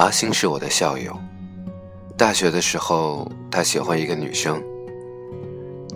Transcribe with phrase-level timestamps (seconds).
[0.00, 1.14] 阿星是我的校友。
[2.16, 4.58] 大学的时候，他喜欢一个女生。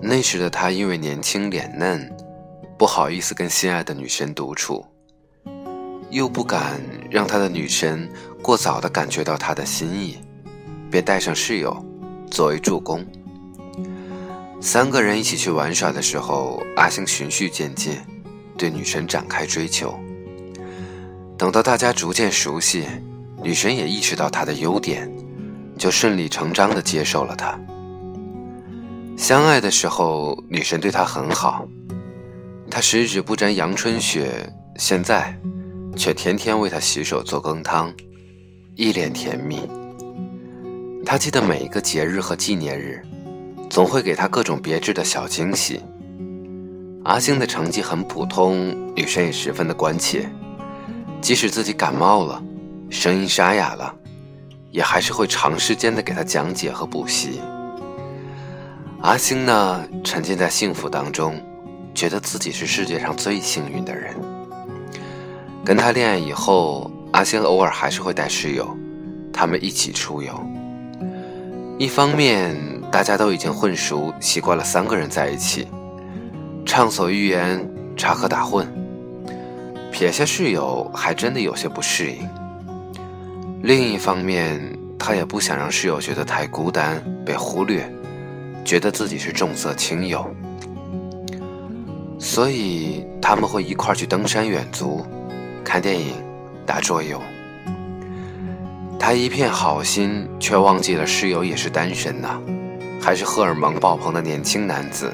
[0.03, 2.15] 那时的他因为年轻脸嫩，
[2.77, 4.85] 不好意思跟心爱的女神独处，
[6.11, 6.79] 又不敢
[7.11, 8.07] 让他的女神
[8.43, 10.19] 过早的感觉到他的心意，
[10.91, 11.75] 便带上室友
[12.31, 13.03] 作为助攻。
[14.61, 17.97] 三个人一起去玩耍的时候，阿星循序渐进，
[18.59, 19.99] 对女神展开追求。
[21.39, 22.85] 等到大家逐渐熟悉。
[23.45, 25.07] 女神也意识到他的优点，
[25.77, 27.61] 就顺理成章地接受了他。
[29.19, 31.69] 相爱的时候，女神对他很好，
[32.71, 35.39] 他十指不沾阳春雪，现在
[35.95, 37.93] 却天天为他洗手做羹汤，
[38.77, 39.61] 一脸甜蜜。
[41.05, 43.03] 他记得每一个节日和纪念日，
[43.69, 45.83] 总会给他各种别致的小惊喜。
[47.05, 50.27] 阿星的成绩很普通，女神也十分的关切，
[51.21, 52.43] 即使自己感冒了。
[52.91, 53.95] 声音沙哑了，
[54.71, 57.41] 也还是会长时间的给他讲解和补习。
[59.01, 61.41] 阿星呢，沉浸在幸福当中，
[61.95, 64.15] 觉得自己是世界上最幸运的人。
[65.65, 68.77] 跟他恋爱以后，阿星偶尔还是会带室友，
[69.33, 70.33] 他们一起出游。
[71.79, 72.57] 一方面，
[72.91, 75.67] 大家都已经混熟，习惯了三个人在一起，
[76.65, 78.65] 畅所欲言，插科打诨。
[79.91, 82.29] 撇下室友，还真的有些不适应。
[83.65, 84.61] 另一方面，
[84.99, 87.91] 他也不想让室友觉得太孤单、被忽略，
[88.63, 90.31] 觉得自己是重色轻友，
[92.19, 95.03] 所以他们会一块去登山远足、
[95.65, 96.13] 看电影、
[96.67, 97.19] 打桌游。
[98.99, 102.39] 他一片好心，却忘记了室友也是单身呐，
[103.01, 105.11] 还是荷尔蒙爆棚的年轻男子。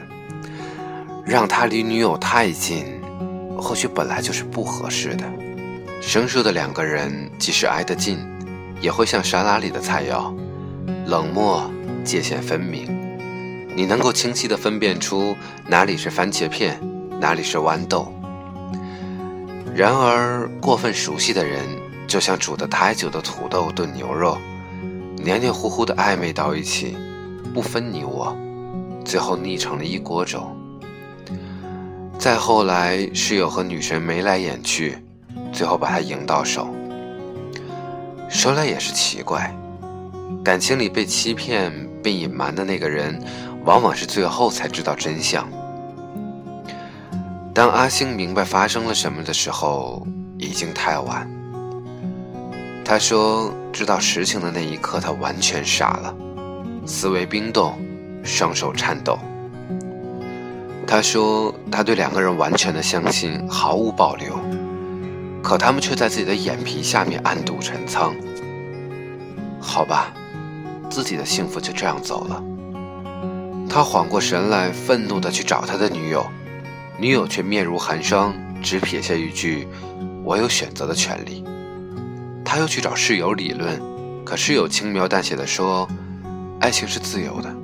[1.24, 2.84] 让他离女友太近，
[3.56, 5.24] 或许本来就是不合适的。
[6.02, 8.18] 生疏的两个人，即使挨得近。
[8.80, 10.34] 也会像沙拉里的菜肴，
[11.06, 11.70] 冷漠
[12.02, 12.86] 界限分明，
[13.76, 15.36] 你能够清晰地分辨出
[15.66, 16.80] 哪里是番茄片，
[17.20, 18.12] 哪里是豌豆。
[19.74, 21.64] 然而，过分熟悉的人，
[22.06, 24.36] 就像煮得太久的土豆炖牛肉，
[25.16, 26.96] 黏黏糊糊的暧昧到一起，
[27.54, 28.36] 不分你我，
[29.04, 30.44] 最后腻成了一锅粥。
[32.18, 34.98] 再后来，室友和女神眉来眼去，
[35.52, 36.68] 最后把他赢到手。
[38.30, 39.52] 说来也是奇怪，
[40.44, 41.70] 感情里被欺骗、
[42.00, 43.20] 被隐瞒的那个人，
[43.64, 45.46] 往往是最后才知道真相。
[47.52, 50.06] 当阿星明白发生了什么的时候，
[50.38, 51.28] 已经太晚。
[52.84, 56.14] 他说：“知道实情的那一刻，他完全傻了，
[56.86, 57.76] 思维冰冻，
[58.22, 59.18] 双手颤抖。”
[60.86, 64.38] 他说：“他对两个人完全的相信，毫无保留。”
[65.42, 68.14] 可他们却在自己的眼皮下面暗度陈仓。
[69.60, 70.12] 好吧，
[70.90, 72.42] 自己的幸福就这样走了。
[73.68, 76.26] 他缓过神来，愤怒地去找他的女友，
[76.98, 79.68] 女友却面如寒霜，只撇下一句
[80.24, 81.44] ：“我有选择的权利。”
[82.44, 83.80] 他又去找室友理论，
[84.24, 85.86] 可室友轻描淡写的说
[86.58, 87.54] ：“爱情是自由的。”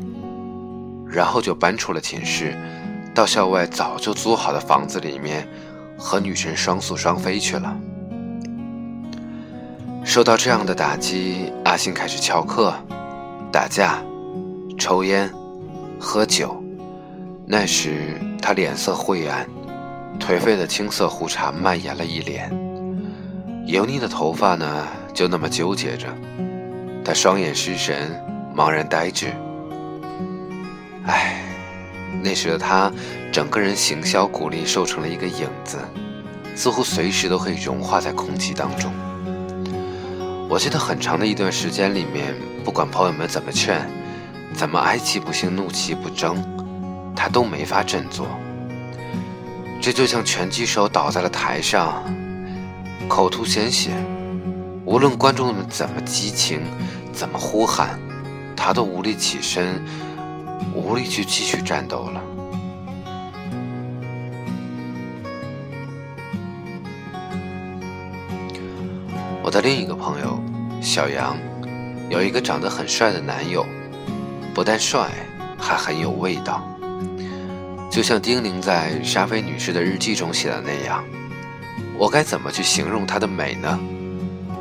[1.11, 2.57] 然后就搬出了寝室，
[3.13, 5.49] 到校外早就租好的房子里面。
[5.99, 7.77] 和女神双宿双飞去了。
[10.05, 12.75] 受到这样的打击，阿星开始翘课、
[13.51, 14.03] 打架、
[14.79, 15.31] 抽烟、
[15.99, 16.63] 喝酒。
[17.47, 19.47] 那时他脸色晦暗，
[20.19, 22.51] 颓废的青色胡茬蔓延了一脸，
[23.67, 26.07] 油腻的头发呢就那么纠结着。
[27.05, 28.11] 他双眼失神，
[28.55, 29.27] 茫然呆滞。
[31.05, 31.43] 唉。
[32.23, 32.91] 那时的他，
[33.37, 35.77] 整个人形销骨立，瘦成了一个影子，
[36.55, 38.91] 似乎随时都可以融化在空气当中。
[40.49, 43.87] 我记得很长的一段时间里面，不管朋友们怎么劝，
[44.55, 46.43] 怎么哀其不幸，怒其不争，
[47.15, 48.27] 他都没法振作。
[49.83, 52.03] 这就像拳击手倒在了台上，
[53.07, 53.91] 口吐鲜血，
[54.87, 56.63] 无论观众们怎么激情，
[57.13, 58.01] 怎么呼喊，
[58.57, 59.85] 他都无力起身。
[60.75, 62.23] 无力去继续战斗了。
[69.57, 70.39] 的另一个朋友
[70.83, 71.35] 小杨，
[72.11, 73.65] 有一个长得很帅的男友，
[74.53, 75.09] 不但帅，
[75.57, 76.63] 还很有味道。
[77.91, 81.03] 就像丁玲在沙菲女士的日记中写的那样，
[81.97, 83.81] 我该怎么去形容她的美呢？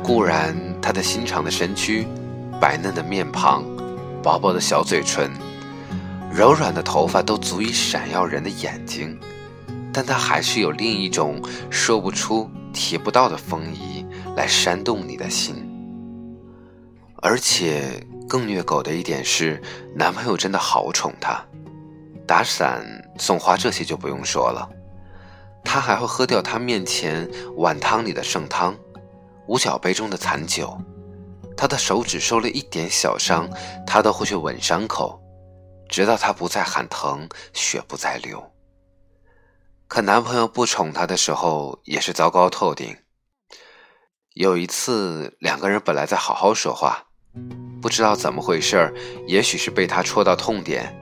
[0.02, 2.08] 固然她的心长的身躯，
[2.58, 3.64] 白嫩的面庞，
[4.22, 5.30] 薄薄的小嘴唇。
[6.32, 9.20] 柔软的头发都足以闪耀人的眼睛，
[9.92, 11.38] 但它还是有另一种
[11.68, 14.05] 说不出、提不到的风仪
[14.36, 15.56] 来煽动你的心。
[17.22, 19.60] 而且更虐狗的一点是，
[19.94, 21.44] 男朋友真的好宠她，
[22.26, 22.84] 打伞、
[23.18, 24.68] 送花这些就不用说了，
[25.64, 28.76] 他还会喝掉她面前碗汤里的剩汤，
[29.48, 30.78] 五角杯中的残酒。
[31.56, 33.48] 他的手指受了一点小伤，
[33.86, 35.18] 他都会去吻伤口，
[35.88, 38.44] 直到他不再喊疼，血不再流。
[39.88, 42.94] 可男朋友不宠她的时候，也是糟糕透顶。
[44.36, 47.02] 有一次，两个人本来在好好说话，
[47.80, 48.92] 不知道怎么回事
[49.26, 50.94] 也许是被他戳到痛点，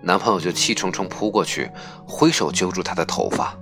[0.00, 1.70] 男朋友就气冲冲扑过去，
[2.06, 3.54] 挥手揪住她的头发，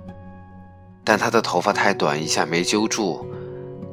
[1.03, 3.29] 但她的头发太短，一下没揪住，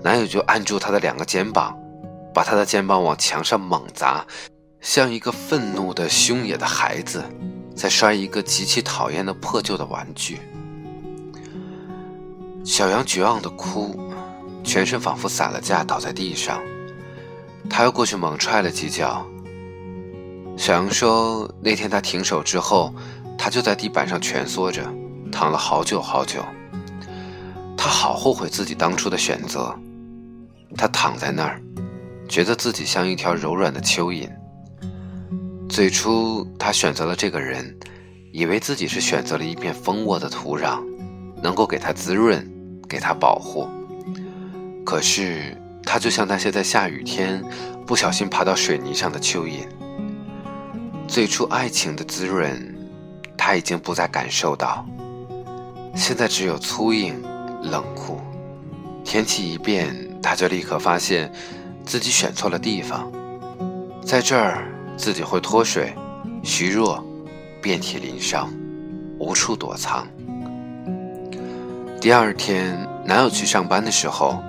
[0.05, 1.77] 男友就按住她的两个肩膀，
[2.33, 4.25] 把她的肩膀往墙上猛砸，
[4.81, 7.21] 像一个愤怒的凶野的孩子，
[7.75, 10.39] 在摔一个极其讨厌的破旧的玩具。
[12.65, 14.04] 小杨绝望的哭。
[14.65, 16.61] 全身仿佛散了架，倒在地上。
[17.71, 19.25] 他又过去猛踹了几脚。
[20.57, 22.95] 小杨说：“那天他停手之后，
[23.37, 24.83] 他就在地板上蜷缩着，
[25.31, 26.45] 躺了好久好久。
[27.77, 29.75] 他好后悔自己当初的选择。
[30.77, 31.61] 他躺在那儿，
[32.29, 34.29] 觉得自己像一条柔软的蚯蚓。
[35.69, 37.77] 最初他选择了这个人，
[38.33, 40.83] 以为自己是选择了一片蜂窝的土壤，
[41.43, 42.49] 能够给他滋润，
[42.89, 43.69] 给他保护。”
[44.85, 47.43] 可是，他就像那些在下雨天
[47.87, 49.67] 不小心爬到水泥上的蚯蚓。
[51.09, 52.77] 最初爱情的滋润，
[53.37, 54.87] 他已经不再感受到。
[55.95, 57.21] 现在只有粗硬、
[57.63, 58.21] 冷酷。
[59.05, 61.33] 天气一变，他就立刻发现
[61.85, 63.11] 自己选错了地方。
[64.05, 65.95] 在这儿，自己会脱水、
[66.43, 67.03] 虚弱、
[67.63, 68.53] 遍体鳞伤，
[69.19, 70.07] 无处躲藏。
[72.01, 74.43] 第二天，男友去上班的时候。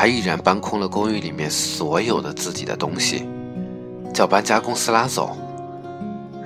[0.00, 3.26] 他毅然搬空了公寓里面所有的自己的东西，
[4.14, 5.36] 叫搬家公司拉走。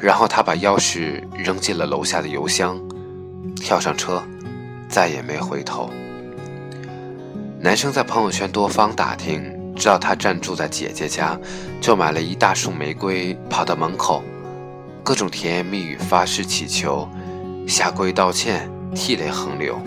[0.00, 2.80] 然后他把钥匙扔进了楼下的邮箱，
[3.56, 4.22] 跳上车，
[4.88, 5.90] 再也没回头。
[7.60, 9.44] 男生在朋友圈多方打听，
[9.76, 11.38] 知道他暂住在姐姐家，
[11.78, 14.22] 就买了一大束玫瑰，跑到门口，
[15.04, 17.06] 各种甜言蜜语，发誓祈求，
[17.68, 19.78] 下跪道歉，涕泪横流。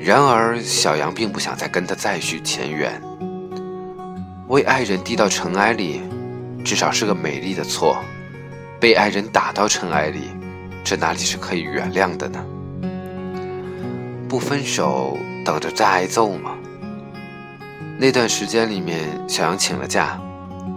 [0.00, 3.00] 然而，小杨并不想再跟他再续前缘。
[4.46, 6.00] 为爱人低到尘埃里，
[6.64, 7.96] 至少是个美丽的错；
[8.80, 10.30] 被爱人打到尘埃里，
[10.82, 12.42] 这哪里是可以原谅的呢？
[14.28, 16.52] 不分手，等着再挨揍吗？
[17.98, 20.18] 那段时间里面，小杨请了假，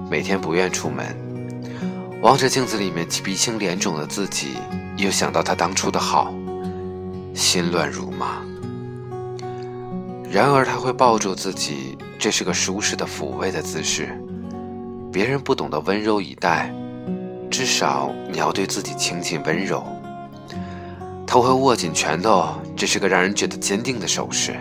[0.09, 1.05] 每天不愿出门，
[2.21, 4.57] 望着镜子里面鼻青脸肿的自己，
[4.97, 6.33] 又想到他当初的好，
[7.33, 8.41] 心乱如麻。
[10.31, 14.17] 然而他会抱住自己，这是个舒适的抚慰的姿势。
[15.11, 16.73] 别人不懂得温柔以待，
[17.49, 19.85] 至少你要对自己亲近温柔。
[21.27, 24.55] 他会握紧拳头，这是个让人觉得坚定的手势，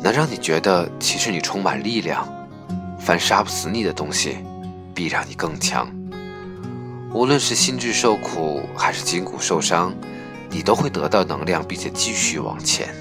[0.00, 2.24] 能让你觉得其实你充满力量。
[3.00, 4.36] 凡杀不死你的东西，
[4.94, 5.90] 必让你更强。
[7.12, 9.92] 无论是心智受苦还是筋骨受伤，
[10.48, 12.94] 你都会得到能量，并且继续往前。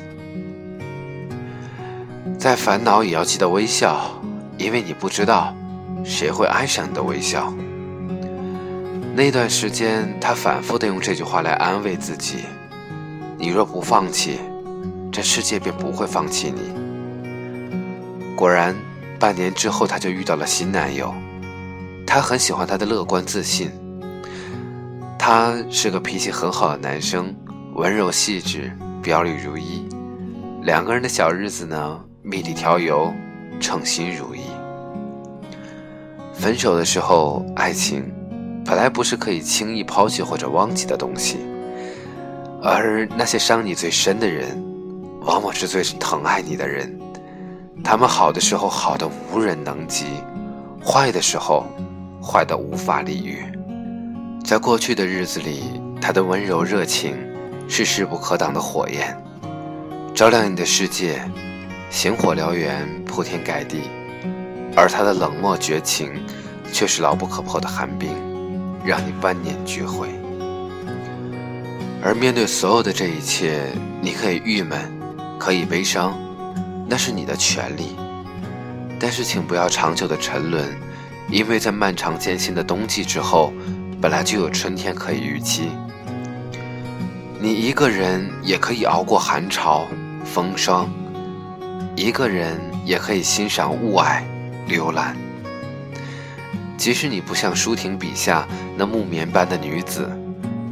[2.40, 4.18] 再烦恼也要记得微笑，
[4.58, 5.54] 因为你不知道
[6.06, 7.54] 谁会爱上你的微笑。
[9.14, 12.46] 那段时间，他反复的用这句话来安慰自己
[13.38, 14.40] ：“你若不放弃，
[15.12, 16.72] 这世界便不会放弃你。”
[18.38, 18.74] 果然，
[19.20, 21.14] 半年之后，他就遇到了新男友。
[22.08, 23.70] 他很喜欢他的乐观自信。
[25.18, 27.36] 他是个脾气很好的男生，
[27.76, 28.72] 温柔细致，
[29.04, 29.86] 表里如一。
[30.64, 32.00] 两个人的小日子呢？
[32.30, 33.12] 蜜里调油，
[33.60, 34.42] 称心如意。
[36.32, 38.06] 分手的时候，爱情
[38.64, 41.40] 本来不是可以轻易抛弃或者忘记的东西，
[42.62, 44.64] 而那些伤你最深的人，
[45.22, 46.98] 往往是最疼爱你的人。
[47.84, 50.06] 他们好的时候好的无人能及，
[50.86, 51.66] 坏的时候
[52.22, 53.44] 坏的无法理喻。
[54.46, 55.64] 在过去的日子里，
[56.00, 57.18] 他的温柔热情
[57.68, 59.18] 是势不可挡的火焰，
[60.14, 61.22] 照亮你的世界。
[61.90, 63.82] 星火燎原，铺天盖地，
[64.76, 66.12] 而他的冷漠绝情，
[66.72, 68.16] 却是牢不可破的寒冰，
[68.86, 70.08] 让你万念俱灰。
[72.02, 74.80] 而面对所有的这一切，你可以郁闷，
[75.40, 76.16] 可以悲伤，
[76.88, 77.96] 那是你的权利。
[79.00, 80.64] 但是，请不要长久的沉沦，
[81.30, 83.52] 因为在漫长艰辛的冬季之后，
[84.00, 85.70] 本来就有春天可以预期。
[87.42, 89.88] 你一个人也可以熬过寒潮、
[90.24, 90.88] 风霜。
[92.00, 94.22] 一个人也可以欣赏雾霭、
[94.68, 95.18] 流岚，
[96.78, 100.10] 即使你不像舒婷笔下那木棉般的女子，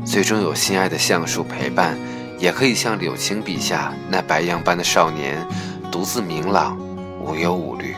[0.05, 1.98] 最终有心爱的橡树陪伴，
[2.39, 5.46] 也可以像柳青笔下那白杨般的少年，
[5.91, 6.79] 独自明朗，
[7.22, 7.93] 无忧无虑。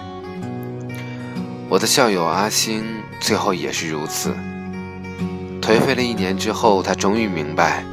[1.69, 2.83] 我的校友阿星
[3.19, 4.33] 最后也是如此。
[5.62, 7.83] 颓废了一年之后，他终于明白，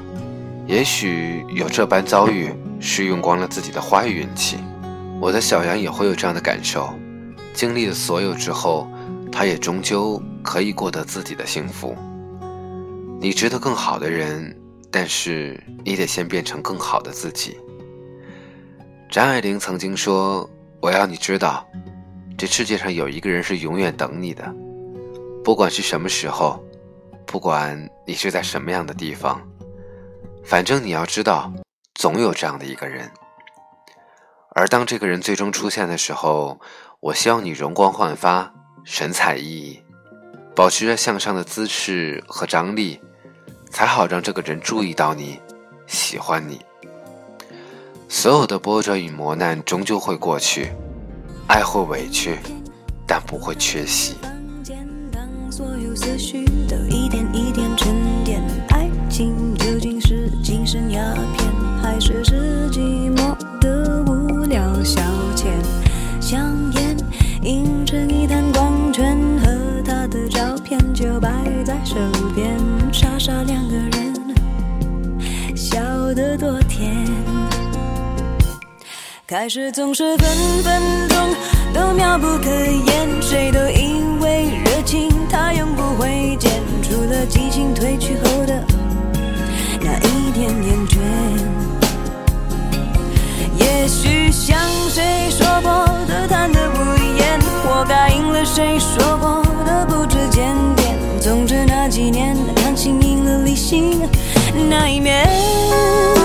[0.66, 4.56] 也许有这般遭遇是用光了自己的坏运气。
[5.26, 6.88] 我的小杨也会有这样的感受，
[7.52, 8.88] 经历了所有之后，
[9.32, 11.96] 他也终究可以过得自己的幸福。
[13.20, 14.56] 你值得更好的人，
[14.88, 17.58] 但是你得先变成更好的自己。
[19.10, 20.48] 张爱玲曾经说
[20.80, 21.66] ：“我要你知道。”
[22.38, 24.54] 这世界上有一个人是永远等你的，
[25.42, 26.64] 不管是什么时候，
[27.26, 29.42] 不管你是在什么样的地方，
[30.44, 31.52] 反正你要知道，
[31.96, 33.10] 总有这样的一个人。
[34.58, 36.58] 而当这个人最终出现的时候，
[37.00, 38.50] 我希望你容光焕发，
[38.84, 39.78] 神采奕奕，
[40.54, 42.98] 保持着向上的姿势和张力，
[43.68, 45.38] 才好让这个人注意到你，
[45.86, 46.62] 喜欢你。
[48.08, 50.72] 所有的波折与磨难终究会过去。
[51.48, 52.38] 爱会委屈，
[53.06, 54.14] 但不会缺席。
[55.50, 57.94] 所有思绪都一点一点沉
[58.24, 61.00] 淀，爱情究竟是精神鸦
[61.36, 62.80] 片，还是是寂
[71.20, 71.28] 摆
[71.64, 71.96] 在手
[72.34, 72.56] 边，
[72.92, 74.14] 傻傻两个人，
[75.56, 75.80] 笑
[76.14, 76.94] 得多甜。
[79.26, 80.28] 开始总是分
[80.62, 81.18] 分钟
[81.74, 88.62] 都妙不可言，谁都以为热情它永不会减，除了激情褪去后的
[89.80, 90.98] 那一点厌倦。
[93.58, 94.58] 也许像
[94.90, 95.70] 谁说过
[96.06, 96.74] 的贪得无
[97.18, 99.45] 厌，活该应了谁说过。
[101.36, 104.00] 总之那几年，感情赢了理性
[104.70, 106.15] 那一面。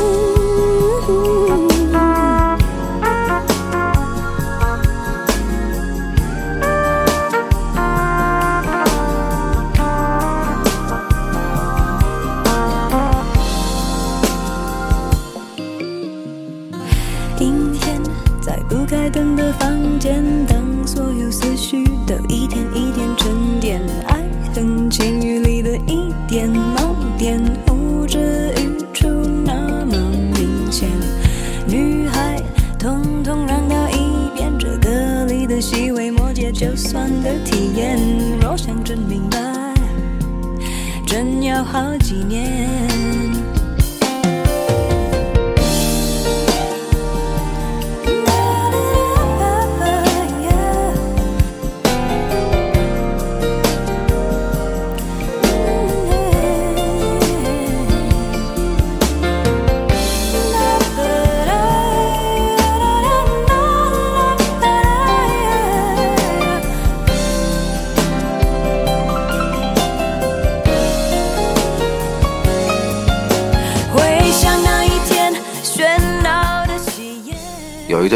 [41.63, 42.90] 好几年。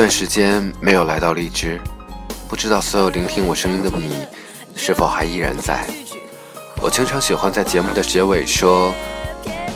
[0.05, 1.81] 段时间没有来到荔枝，
[2.47, 4.15] 不知道所有聆听我声音的你
[4.75, 5.83] 是否还依然在。
[6.79, 8.93] 我经常喜欢在节目的结尾说：“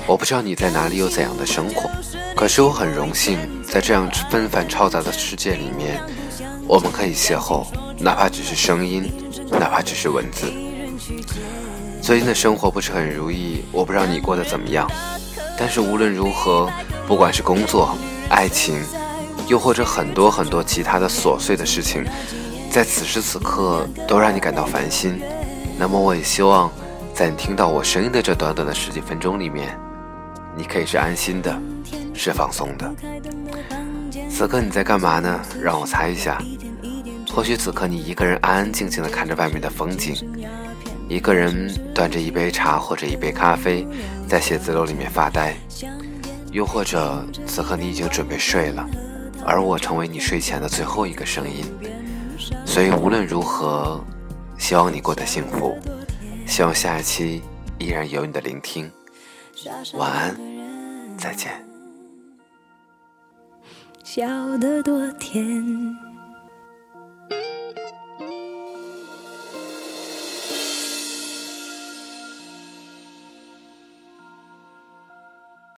[0.05, 1.89] 我不知道你在哪里有怎样的生活，
[2.35, 5.99] 可是我很荣幸在这样纷繁嘈杂的世界里面，
[6.67, 7.65] 我们可以邂逅，
[7.97, 9.11] 哪怕只是声音，
[9.49, 10.45] 哪怕只是文字。”
[12.03, 14.87] 最近的生活不是很如意，我不知道你过得怎么样，
[15.57, 16.71] 但是无论如何，
[17.07, 17.97] 不管是工作、
[18.29, 18.79] 爱情。
[19.49, 22.05] 又或者很多很多其他的琐碎的事情，
[22.69, 25.19] 在此时此刻都让你感到烦心。
[25.77, 26.71] 那么，我也希望
[27.15, 29.75] 在你听到我声音的这短短的十几分钟里面，
[30.55, 31.59] 你可以是安心的，
[32.13, 32.93] 是放松的。
[34.29, 35.41] 此刻你在干嘛呢？
[35.59, 36.39] 让我猜一下。
[37.33, 40.15] 或许此刻你一个人安安静静的看着外面的风景，
[41.07, 43.87] 一个人端着一杯茶或者一杯咖啡，
[44.27, 45.55] 在写字楼里面发呆。
[46.51, 48.87] 又或者此刻你已经准备睡了。
[49.49, 51.65] 而我成为你睡前的最后一个声音，
[52.67, 53.99] 所以无论如何，
[54.59, 55.75] 希望你过得幸福，
[56.45, 57.41] 希望下一期
[57.79, 58.91] 依然有你的聆听。
[59.95, 60.37] 晚安，
[61.17, 61.65] 再见。
[64.03, 64.27] 笑
[64.59, 66.08] 得多甜。